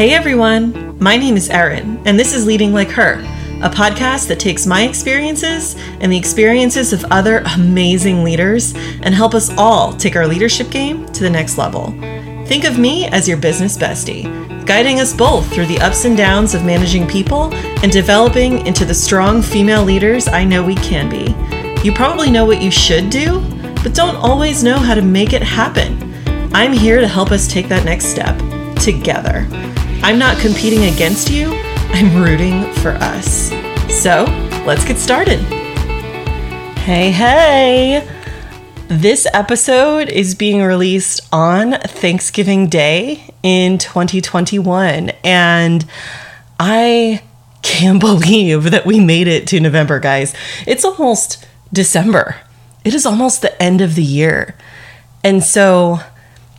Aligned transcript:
Hey 0.00 0.14
everyone, 0.14 0.96
my 0.98 1.18
name 1.18 1.36
is 1.36 1.50
Erin, 1.50 2.00
and 2.06 2.18
this 2.18 2.32
is 2.32 2.46
Leading 2.46 2.72
Like 2.72 2.88
Her, 2.88 3.20
a 3.62 3.68
podcast 3.68 4.28
that 4.28 4.40
takes 4.40 4.64
my 4.64 4.88
experiences 4.88 5.76
and 6.00 6.10
the 6.10 6.16
experiences 6.16 6.94
of 6.94 7.04
other 7.10 7.42
amazing 7.54 8.24
leaders 8.24 8.72
and 9.02 9.14
help 9.14 9.34
us 9.34 9.50
all 9.58 9.92
take 9.92 10.16
our 10.16 10.26
leadership 10.26 10.70
game 10.70 11.04
to 11.12 11.22
the 11.22 11.28
next 11.28 11.58
level. 11.58 11.90
Think 12.46 12.64
of 12.64 12.78
me 12.78 13.08
as 13.08 13.28
your 13.28 13.36
business 13.36 13.76
bestie, 13.76 14.24
guiding 14.64 15.00
us 15.00 15.12
both 15.12 15.46
through 15.52 15.66
the 15.66 15.80
ups 15.80 16.06
and 16.06 16.16
downs 16.16 16.54
of 16.54 16.64
managing 16.64 17.06
people 17.06 17.52
and 17.82 17.92
developing 17.92 18.66
into 18.66 18.86
the 18.86 18.94
strong 18.94 19.42
female 19.42 19.84
leaders 19.84 20.28
I 20.28 20.44
know 20.44 20.64
we 20.64 20.76
can 20.76 21.10
be. 21.10 21.34
You 21.86 21.92
probably 21.92 22.30
know 22.30 22.46
what 22.46 22.62
you 22.62 22.70
should 22.70 23.10
do, 23.10 23.40
but 23.82 23.92
don't 23.92 24.16
always 24.16 24.64
know 24.64 24.78
how 24.78 24.94
to 24.94 25.02
make 25.02 25.34
it 25.34 25.42
happen. 25.42 26.14
I'm 26.54 26.72
here 26.72 27.02
to 27.02 27.06
help 27.06 27.32
us 27.32 27.46
take 27.46 27.68
that 27.68 27.84
next 27.84 28.06
step 28.06 28.38
together. 28.76 29.46
I'm 30.02 30.18
not 30.18 30.38
competing 30.38 30.84
against 30.84 31.30
you, 31.30 31.52
I'm 31.92 32.22
rooting 32.22 32.64
for 32.76 32.92
us. 32.92 33.50
So 34.02 34.24
let's 34.64 34.82
get 34.82 34.96
started. 34.96 35.38
Hey, 36.78 37.10
hey! 37.10 38.08
This 38.88 39.26
episode 39.34 40.08
is 40.08 40.34
being 40.34 40.62
released 40.62 41.20
on 41.32 41.72
Thanksgiving 41.80 42.68
Day 42.68 43.30
in 43.42 43.76
2021, 43.76 45.10
and 45.22 45.84
I 46.58 47.22
can't 47.60 48.00
believe 48.00 48.70
that 48.70 48.86
we 48.86 49.00
made 49.00 49.28
it 49.28 49.46
to 49.48 49.60
November, 49.60 50.00
guys. 50.00 50.34
It's 50.66 50.84
almost 50.84 51.46
December, 51.74 52.36
it 52.86 52.94
is 52.94 53.04
almost 53.04 53.42
the 53.42 53.62
end 53.62 53.82
of 53.82 53.96
the 53.96 54.02
year. 54.02 54.56
And 55.22 55.44
so, 55.44 56.00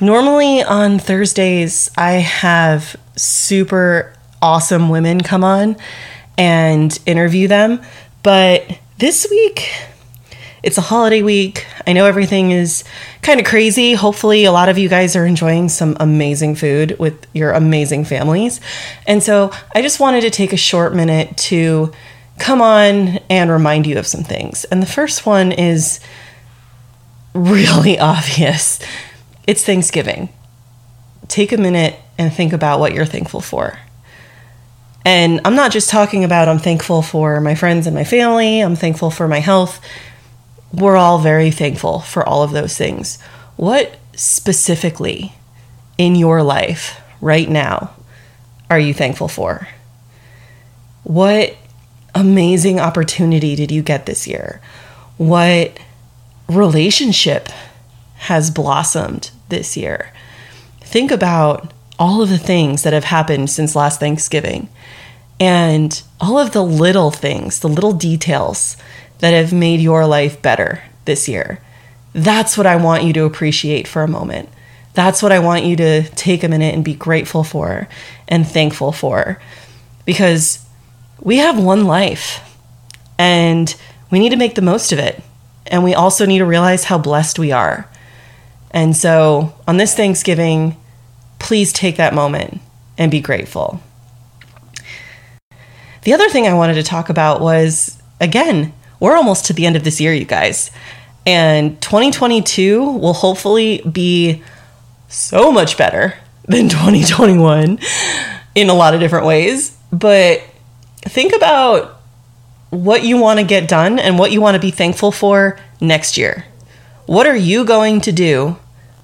Normally 0.00 0.62
on 0.62 0.98
Thursdays, 0.98 1.90
I 1.96 2.12
have 2.12 2.96
super 3.16 4.12
awesome 4.42 4.90
women 4.90 5.22
come 5.22 5.42
on 5.42 5.76
and 6.36 6.98
interview 7.06 7.48
them. 7.48 7.80
But 8.22 8.78
this 8.98 9.26
week, 9.30 9.72
it's 10.62 10.76
a 10.76 10.82
holiday 10.82 11.22
week. 11.22 11.66
I 11.86 11.94
know 11.94 12.04
everything 12.04 12.50
is 12.50 12.84
kind 13.22 13.40
of 13.40 13.46
crazy. 13.46 13.94
Hopefully, 13.94 14.44
a 14.44 14.52
lot 14.52 14.68
of 14.68 14.76
you 14.76 14.90
guys 14.90 15.16
are 15.16 15.24
enjoying 15.24 15.70
some 15.70 15.96
amazing 15.98 16.56
food 16.56 16.98
with 16.98 17.26
your 17.32 17.52
amazing 17.52 18.04
families. 18.04 18.60
And 19.06 19.22
so, 19.22 19.50
I 19.74 19.80
just 19.80 19.98
wanted 19.98 20.20
to 20.22 20.30
take 20.30 20.52
a 20.52 20.58
short 20.58 20.94
minute 20.94 21.38
to 21.38 21.90
come 22.38 22.60
on 22.60 23.18
and 23.30 23.50
remind 23.50 23.86
you 23.86 23.98
of 23.98 24.06
some 24.06 24.24
things. 24.24 24.64
And 24.66 24.82
the 24.82 24.86
first 24.86 25.24
one 25.24 25.52
is 25.52 26.00
really 27.32 27.98
obvious 27.98 28.78
it's 29.46 29.64
Thanksgiving. 29.64 30.28
Take 31.28 31.52
a 31.52 31.56
minute 31.56 31.96
and 32.18 32.32
think 32.32 32.52
about 32.52 32.80
what 32.80 32.92
you're 32.92 33.04
thankful 33.04 33.40
for. 33.40 33.78
And 35.04 35.40
I'm 35.44 35.54
not 35.54 35.70
just 35.70 35.88
talking 35.88 36.24
about 36.24 36.48
I'm 36.48 36.58
thankful 36.58 37.00
for 37.00 37.40
my 37.40 37.54
friends 37.54 37.86
and 37.86 37.94
my 37.94 38.04
family, 38.04 38.60
I'm 38.60 38.76
thankful 38.76 39.10
for 39.10 39.28
my 39.28 39.38
health. 39.38 39.80
We're 40.72 40.96
all 40.96 41.20
very 41.20 41.50
thankful 41.50 42.00
for 42.00 42.28
all 42.28 42.42
of 42.42 42.50
those 42.50 42.76
things. 42.76 43.20
What 43.56 43.96
specifically 44.14 45.32
in 45.96 46.16
your 46.16 46.42
life 46.42 47.00
right 47.20 47.48
now 47.48 47.94
are 48.68 48.80
you 48.80 48.92
thankful 48.92 49.28
for? 49.28 49.68
What 51.04 51.56
amazing 52.14 52.80
opportunity 52.80 53.54
did 53.54 53.70
you 53.70 53.82
get 53.82 54.06
this 54.06 54.26
year? 54.26 54.60
What 55.18 55.78
relationship 56.48 57.48
has 58.16 58.50
blossomed 58.50 59.30
this 59.48 59.76
year. 59.76 60.12
Think 60.80 61.10
about 61.10 61.72
all 61.98 62.22
of 62.22 62.28
the 62.28 62.38
things 62.38 62.82
that 62.82 62.92
have 62.92 63.04
happened 63.04 63.50
since 63.50 63.74
last 63.74 64.00
Thanksgiving 64.00 64.68
and 65.38 66.02
all 66.20 66.38
of 66.38 66.52
the 66.52 66.64
little 66.64 67.10
things, 67.10 67.60
the 67.60 67.68
little 67.68 67.92
details 67.92 68.76
that 69.18 69.32
have 69.32 69.52
made 69.52 69.80
your 69.80 70.06
life 70.06 70.40
better 70.42 70.82
this 71.04 71.28
year. 71.28 71.60
That's 72.12 72.56
what 72.56 72.66
I 72.66 72.76
want 72.76 73.04
you 73.04 73.12
to 73.14 73.24
appreciate 73.24 73.86
for 73.86 74.02
a 74.02 74.08
moment. 74.08 74.48
That's 74.94 75.22
what 75.22 75.32
I 75.32 75.38
want 75.38 75.64
you 75.64 75.76
to 75.76 76.02
take 76.10 76.42
a 76.42 76.48
minute 76.48 76.74
and 76.74 76.84
be 76.84 76.94
grateful 76.94 77.44
for 77.44 77.88
and 78.28 78.46
thankful 78.46 78.92
for 78.92 79.40
because 80.06 80.64
we 81.20 81.36
have 81.38 81.62
one 81.62 81.84
life 81.84 82.40
and 83.18 83.74
we 84.10 84.18
need 84.18 84.30
to 84.30 84.36
make 84.36 84.54
the 84.54 84.62
most 84.62 84.92
of 84.92 84.98
it. 84.98 85.22
And 85.66 85.84
we 85.84 85.94
also 85.94 86.24
need 86.24 86.38
to 86.38 86.46
realize 86.46 86.84
how 86.84 86.96
blessed 86.96 87.38
we 87.38 87.52
are. 87.52 87.88
And 88.76 88.94
so 88.94 89.54
on 89.66 89.78
this 89.78 89.94
Thanksgiving, 89.94 90.76
please 91.38 91.72
take 91.72 91.96
that 91.96 92.12
moment 92.12 92.60
and 92.98 93.10
be 93.10 93.22
grateful. 93.22 93.80
The 96.02 96.12
other 96.12 96.28
thing 96.28 96.46
I 96.46 96.52
wanted 96.52 96.74
to 96.74 96.82
talk 96.82 97.08
about 97.08 97.40
was 97.40 97.98
again, 98.20 98.74
we're 99.00 99.16
almost 99.16 99.46
to 99.46 99.54
the 99.54 99.64
end 99.64 99.76
of 99.76 99.84
this 99.84 99.98
year, 99.98 100.12
you 100.12 100.26
guys. 100.26 100.70
And 101.24 101.80
2022 101.80 102.98
will 102.98 103.14
hopefully 103.14 103.80
be 103.80 104.42
so 105.08 105.50
much 105.50 105.78
better 105.78 106.12
than 106.44 106.68
2021 106.68 107.78
in 108.54 108.68
a 108.68 108.74
lot 108.74 108.92
of 108.92 109.00
different 109.00 109.24
ways. 109.24 109.74
But 109.90 110.42
think 111.00 111.34
about 111.34 111.98
what 112.68 113.04
you 113.04 113.16
want 113.16 113.40
to 113.40 113.46
get 113.46 113.68
done 113.68 113.98
and 113.98 114.18
what 114.18 114.32
you 114.32 114.42
want 114.42 114.54
to 114.54 114.60
be 114.60 114.70
thankful 114.70 115.12
for 115.12 115.58
next 115.80 116.18
year. 116.18 116.44
What 117.06 117.26
are 117.26 117.36
you 117.36 117.64
going 117.64 118.02
to 118.02 118.12
do 118.12 118.58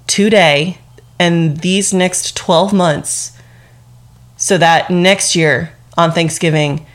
today 0.07 0.77
and 1.19 1.57
these 1.57 1.93
next 1.93 2.35
12 2.35 2.73
months 2.73 3.37
so 4.37 4.57
that 4.57 4.89
next 4.89 5.35
year 5.35 5.73
on 5.97 6.11
Thanksgiving, 6.11 6.85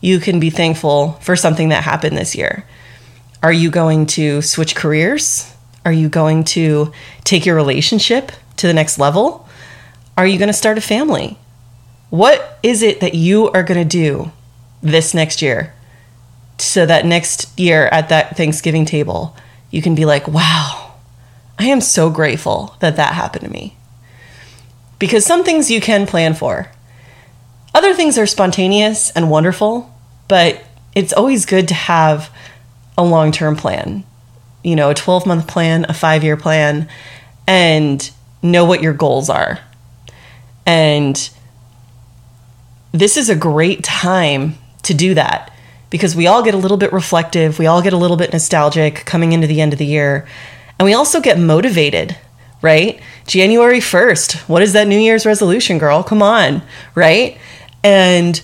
you 0.00 0.18
can 0.18 0.40
be 0.40 0.50
thankful 0.50 1.12
for 1.20 1.36
something 1.36 1.68
that 1.68 1.84
happened 1.84 2.16
this 2.16 2.34
year. 2.34 2.64
Are 3.42 3.52
you 3.52 3.70
going 3.70 4.06
to 4.06 4.42
switch 4.42 4.74
careers? 4.74 5.54
Are 5.84 5.92
you 5.92 6.08
going 6.08 6.44
to 6.44 6.92
take 7.24 7.46
your 7.46 7.54
relationship 7.54 8.32
to 8.56 8.66
the 8.66 8.74
next 8.74 8.98
level? 8.98 9.48
Are 10.16 10.26
you 10.26 10.38
going 10.38 10.48
to 10.48 10.52
start 10.52 10.78
a 10.78 10.82
family? 10.82 11.38
What 12.10 12.58
is 12.62 12.82
it 12.82 13.00
that 13.00 13.14
you 13.14 13.50
are 13.50 13.62
going 13.62 13.80
to 13.80 13.88
do 13.88 14.32
this 14.82 15.14
next 15.14 15.42
year 15.42 15.72
so 16.58 16.84
that 16.84 17.06
next 17.06 17.58
year 17.58 17.86
at 17.86 18.08
that 18.08 18.36
Thanksgiving 18.36 18.84
table, 18.84 19.36
you 19.70 19.80
can 19.80 19.94
be 19.94 20.04
like, 20.04 20.26
wow, 20.28 20.79
I 21.60 21.66
am 21.66 21.82
so 21.82 22.08
grateful 22.08 22.74
that 22.80 22.96
that 22.96 23.12
happened 23.12 23.44
to 23.44 23.50
me. 23.50 23.76
Because 24.98 25.26
some 25.26 25.44
things 25.44 25.70
you 25.70 25.82
can 25.82 26.06
plan 26.06 26.32
for. 26.32 26.72
Other 27.74 27.92
things 27.92 28.16
are 28.16 28.26
spontaneous 28.26 29.10
and 29.10 29.30
wonderful, 29.30 29.94
but 30.26 30.64
it's 30.94 31.12
always 31.12 31.44
good 31.44 31.68
to 31.68 31.74
have 31.74 32.34
a 32.96 33.04
long 33.04 33.30
term 33.30 33.56
plan. 33.56 34.04
You 34.64 34.74
know, 34.74 34.88
a 34.88 34.94
12 34.94 35.26
month 35.26 35.46
plan, 35.48 35.84
a 35.86 35.92
five 35.92 36.24
year 36.24 36.38
plan, 36.38 36.88
and 37.46 38.10
know 38.42 38.64
what 38.64 38.82
your 38.82 38.94
goals 38.94 39.28
are. 39.28 39.60
And 40.64 41.30
this 42.92 43.18
is 43.18 43.28
a 43.28 43.36
great 43.36 43.84
time 43.84 44.54
to 44.84 44.94
do 44.94 45.12
that 45.12 45.52
because 45.90 46.16
we 46.16 46.26
all 46.26 46.42
get 46.42 46.54
a 46.54 46.58
little 46.58 46.78
bit 46.78 46.90
reflective, 46.90 47.58
we 47.58 47.66
all 47.66 47.82
get 47.82 47.92
a 47.92 47.98
little 47.98 48.16
bit 48.16 48.32
nostalgic 48.32 49.04
coming 49.04 49.32
into 49.32 49.46
the 49.46 49.60
end 49.60 49.74
of 49.74 49.78
the 49.78 49.84
year. 49.84 50.26
And 50.80 50.86
we 50.86 50.94
also 50.94 51.20
get 51.20 51.38
motivated, 51.38 52.16
right? 52.62 53.02
January 53.26 53.80
1st, 53.80 54.48
what 54.48 54.62
is 54.62 54.72
that 54.72 54.88
New 54.88 54.98
Year's 54.98 55.26
resolution, 55.26 55.76
girl? 55.76 56.02
Come 56.02 56.22
on, 56.22 56.62
right? 56.94 57.36
And 57.84 58.40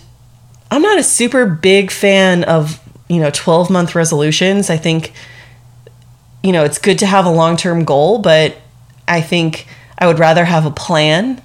I'm 0.70 0.82
not 0.82 0.98
a 0.98 1.02
super 1.02 1.46
big 1.46 1.90
fan 1.90 2.44
of, 2.44 2.78
you 3.08 3.20
know, 3.20 3.30
12 3.30 3.70
month 3.70 3.94
resolutions. 3.94 4.68
I 4.68 4.76
think, 4.76 5.14
you 6.42 6.52
know, 6.52 6.62
it's 6.62 6.76
good 6.76 6.98
to 6.98 7.06
have 7.06 7.24
a 7.24 7.30
long 7.30 7.56
term 7.56 7.84
goal, 7.84 8.18
but 8.18 8.54
I 9.08 9.22
think 9.22 9.66
I 9.98 10.06
would 10.06 10.18
rather 10.18 10.44
have 10.44 10.66
a 10.66 10.70
plan 10.70 11.40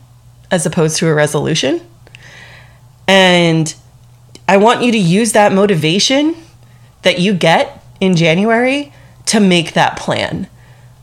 as 0.52 0.66
opposed 0.66 0.98
to 0.98 1.08
a 1.08 1.14
resolution. 1.14 1.80
And 3.08 3.74
I 4.46 4.58
want 4.58 4.84
you 4.84 4.92
to 4.92 4.98
use 4.98 5.32
that 5.32 5.54
motivation 5.54 6.36
that 7.04 7.18
you 7.18 7.34
get 7.34 7.82
in 8.02 8.18
January 8.18 8.92
to 9.28 9.40
make 9.40 9.72
that 9.72 9.98
plan 9.98 10.50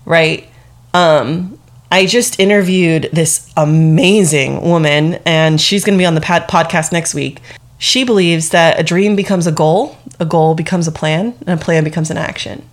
right? 0.09 0.49
Um, 0.95 1.59
I 1.93 2.07
just 2.07 2.41
interviewed 2.41 3.11
this 3.13 3.53
amazing 3.57 4.63
woman, 4.63 5.15
and 5.25 5.61
she's 5.61 5.85
going 5.85 5.97
to 5.97 6.03
be 6.03 6.07
on 6.07 6.15
the 6.15 6.21
podcast 6.21 6.93
next 6.93 7.15
week. 7.15 7.41
She 7.79 8.05
believes 8.05 8.49
that 8.49 8.81
a 8.81 8.83
dream 8.83 9.15
becomes 9.15 9.47
a 9.47 9.53
goal, 9.53 9.97
a 10.19 10.25
goal 10.25 10.55
becomes 10.55 10.89
a 10.89 10.93
plan, 10.93 11.35
and 11.47 11.61
a 11.61 11.63
plan 11.63 11.85
becomes 11.85 12.11
an 12.11 12.17
action. 12.17 12.69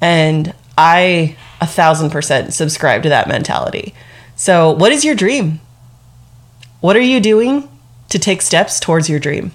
And 0.00 0.54
I 0.76 1.36
a 1.60 1.66
thousand 1.66 2.10
percent 2.10 2.52
subscribe 2.52 3.02
to 3.04 3.08
that 3.10 3.28
mentality. 3.28 3.94
So, 4.34 4.72
what 4.72 4.90
is 4.90 5.04
your 5.04 5.14
dream? 5.14 5.60
What 6.80 6.96
are 6.96 7.00
you 7.00 7.20
doing 7.20 7.68
to 8.08 8.18
take 8.18 8.42
steps 8.42 8.80
towards 8.80 9.08
your 9.08 9.20
dream? 9.20 9.52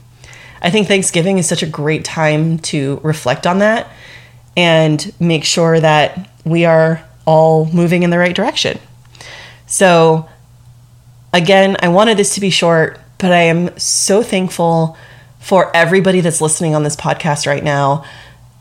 I 0.61 0.69
think 0.69 0.87
Thanksgiving 0.87 1.37
is 1.37 1.47
such 1.47 1.61
a 1.61 1.67
great 1.67 2.05
time 2.05 2.59
to 2.59 2.99
reflect 3.03 3.45
on 3.45 3.59
that 3.59 3.87
and 4.55 5.13
make 5.19 5.43
sure 5.43 5.79
that 5.79 6.29
we 6.49 6.65
are 6.65 7.03
all 7.25 7.65
moving 7.67 8.03
in 8.03 8.09
the 8.09 8.17
right 8.17 8.35
direction. 8.35 8.79
So 9.67 10.27
Again, 11.31 11.77
I 11.81 11.89
wanted 11.89 12.17
this 12.17 12.33
to 12.35 12.41
be 12.41 12.49
short, 12.49 12.99
but 13.19 13.31
I 13.31 13.43
am 13.43 13.77
so 13.77 14.23
thankful 14.23 14.97
for 15.39 15.75
everybody 15.75 16.21
that's 16.21 16.41
listening 16.41 16.73
on 16.73 16.83
this 16.83 16.95
podcast 16.95 17.45
right 17.45 17.63
now. 17.63 18.03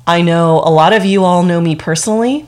I 0.07 0.21
know 0.21 0.59
a 0.59 0.71
lot 0.71 0.93
of 0.93 1.05
you 1.05 1.25
all 1.25 1.43
know 1.43 1.63
me 1.63 1.77
personally, 1.77 2.47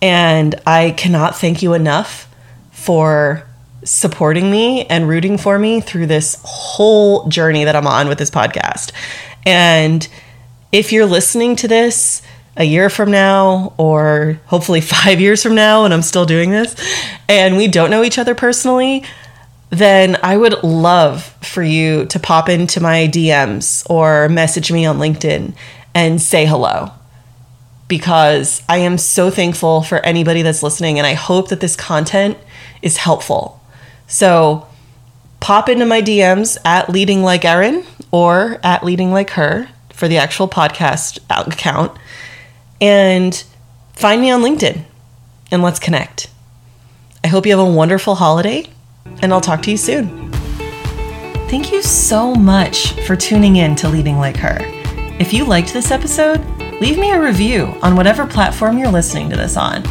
and 0.00 0.54
I 0.66 0.92
cannot 0.92 1.36
thank 1.36 1.62
you 1.62 1.74
enough 1.74 2.34
for 2.70 3.46
supporting 3.84 4.50
me 4.50 4.86
and 4.86 5.06
rooting 5.06 5.36
for 5.36 5.58
me 5.58 5.80
through 5.82 6.06
this 6.06 6.40
whole 6.42 7.28
journey 7.28 7.64
that 7.64 7.76
I'm 7.76 7.86
on 7.86 8.08
with 8.08 8.18
this 8.18 8.30
podcast. 8.30 8.92
And 9.44 10.08
if 10.70 10.92
you're 10.92 11.06
listening 11.06 11.56
to 11.56 11.68
this 11.68 12.22
a 12.56 12.64
year 12.64 12.90
from 12.90 13.10
now, 13.10 13.74
or 13.78 14.40
hopefully 14.46 14.80
five 14.96 15.20
years 15.20 15.42
from 15.42 15.54
now, 15.54 15.84
and 15.84 15.94
I'm 15.94 16.02
still 16.02 16.26
doing 16.26 16.50
this, 16.50 16.74
and 17.28 17.56
we 17.56 17.68
don't 17.68 17.90
know 17.90 18.02
each 18.02 18.18
other 18.18 18.34
personally, 18.34 19.04
then 19.70 20.18
I 20.22 20.36
would 20.36 20.62
love 20.62 21.24
for 21.42 21.62
you 21.62 22.04
to 22.06 22.20
pop 22.20 22.50
into 22.50 22.80
my 22.80 23.08
DMs 23.10 23.88
or 23.88 24.28
message 24.28 24.70
me 24.70 24.84
on 24.84 24.98
LinkedIn 24.98 25.54
and 25.94 26.20
say 26.20 26.44
hello. 26.44 26.90
Because 27.88 28.62
I 28.68 28.78
am 28.78 28.96
so 28.96 29.30
thankful 29.30 29.82
for 29.82 29.98
anybody 29.98 30.42
that's 30.42 30.62
listening, 30.62 30.98
and 30.98 31.06
I 31.06 31.14
hope 31.14 31.48
that 31.48 31.60
this 31.60 31.76
content 31.76 32.36
is 32.82 32.98
helpful. 32.98 33.62
So 34.06 34.66
pop 35.40 35.68
into 35.68 35.86
my 35.86 36.02
DMs 36.02 36.58
at 36.64 36.90
leading 36.90 37.22
like 37.22 37.44
Erin 37.44 37.84
or 38.10 38.58
at 38.62 38.84
leading 38.84 39.10
like 39.10 39.30
her 39.30 39.68
for 39.90 40.06
the 40.06 40.18
actual 40.18 40.48
podcast 40.48 41.18
account 41.30 41.96
and 42.82 43.44
find 43.94 44.20
me 44.20 44.30
on 44.30 44.42
LinkedIn 44.42 44.84
and 45.52 45.62
let's 45.62 45.78
connect. 45.78 46.28
I 47.24 47.28
hope 47.28 47.46
you 47.46 47.56
have 47.56 47.66
a 47.66 47.72
wonderful 47.72 48.16
holiday 48.16 48.66
and 49.22 49.32
I'll 49.32 49.40
talk 49.40 49.62
to 49.62 49.70
you 49.70 49.76
soon. 49.76 50.30
Thank 51.48 51.70
you 51.70 51.80
so 51.80 52.34
much 52.34 52.92
for 53.06 53.14
tuning 53.14 53.56
in 53.56 53.76
to 53.76 53.88
Leading 53.88 54.18
Like 54.18 54.36
Her. 54.36 54.58
If 55.20 55.32
you 55.32 55.44
liked 55.44 55.72
this 55.72 55.92
episode, 55.92 56.44
leave 56.80 56.98
me 56.98 57.12
a 57.12 57.22
review 57.22 57.78
on 57.82 57.94
whatever 57.94 58.26
platform 58.26 58.78
you're 58.78 58.90
listening 58.90 59.30
to 59.30 59.36
this 59.36 59.56
on. 59.56 59.84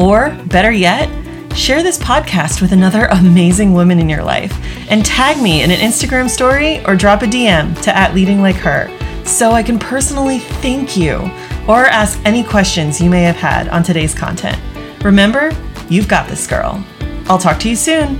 Or, 0.00 0.30
better 0.46 0.72
yet, 0.72 1.08
share 1.54 1.82
this 1.82 1.98
podcast 1.98 2.62
with 2.62 2.72
another 2.72 3.06
amazing 3.10 3.74
woman 3.74 3.98
in 3.98 4.08
your 4.08 4.22
life 4.22 4.56
and 4.90 5.04
tag 5.04 5.42
me 5.42 5.62
in 5.62 5.70
an 5.70 5.80
Instagram 5.80 6.30
story 6.30 6.82
or 6.86 6.96
drop 6.96 7.22
a 7.22 7.26
DM 7.26 7.78
to 7.82 7.94
at 7.94 8.14
leading 8.14 8.40
like 8.40 8.56
her 8.56 8.88
so 9.26 9.50
I 9.50 9.62
can 9.62 9.78
personally 9.78 10.38
thank 10.38 10.96
you 10.96 11.30
or 11.68 11.84
ask 11.84 12.18
any 12.24 12.42
questions 12.42 13.00
you 13.00 13.10
may 13.10 13.22
have 13.22 13.36
had 13.36 13.68
on 13.68 13.82
today's 13.82 14.14
content. 14.14 14.58
Remember, 15.04 15.52
you've 15.88 16.08
got 16.08 16.28
this 16.28 16.46
girl. 16.46 16.82
I'll 17.26 17.38
talk 17.38 17.60
to 17.60 17.68
you 17.68 17.76
soon. 17.76 18.18